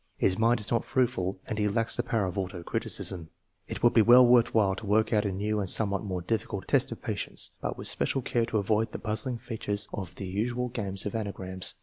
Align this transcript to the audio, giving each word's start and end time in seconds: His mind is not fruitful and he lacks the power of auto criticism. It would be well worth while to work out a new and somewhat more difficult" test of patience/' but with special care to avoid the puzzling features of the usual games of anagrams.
His 0.17 0.35
mind 0.35 0.59
is 0.59 0.71
not 0.71 0.83
fruitful 0.83 1.39
and 1.45 1.59
he 1.59 1.67
lacks 1.67 1.95
the 1.95 2.01
power 2.01 2.25
of 2.25 2.35
auto 2.35 2.63
criticism. 2.63 3.29
It 3.67 3.83
would 3.83 3.93
be 3.93 4.01
well 4.01 4.25
worth 4.25 4.51
while 4.51 4.73
to 4.77 4.85
work 4.87 5.13
out 5.13 5.25
a 5.25 5.31
new 5.31 5.59
and 5.59 5.69
somewhat 5.69 6.03
more 6.03 6.23
difficult" 6.23 6.67
test 6.67 6.91
of 6.91 7.03
patience/' 7.03 7.51
but 7.61 7.77
with 7.77 7.87
special 7.87 8.23
care 8.23 8.47
to 8.47 8.57
avoid 8.57 8.93
the 8.93 8.97
puzzling 8.97 9.37
features 9.37 9.87
of 9.93 10.15
the 10.15 10.25
usual 10.25 10.69
games 10.69 11.05
of 11.05 11.13
anagrams. 11.13 11.75